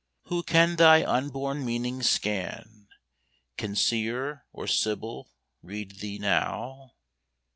[0.29, 2.87] Who can thy unborn meaning scan?
[3.55, 5.29] Can Seer or Sibyl
[5.61, 6.95] read thee now?